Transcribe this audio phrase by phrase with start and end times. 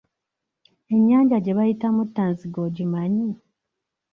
[0.93, 3.29] Ennyanja gye bayita Muttanzige ogimanyi?